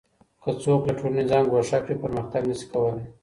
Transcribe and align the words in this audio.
که 0.43 0.51
څوک 0.63 0.81
له 0.87 0.93
ټولني 0.99 1.23
ځان 1.29 1.43
ګوښه 1.51 1.77
کړي 1.83 1.95
پرمختګ 2.03 2.41
نه 2.49 2.55
سي 2.59 2.65
کولای. 2.71 3.05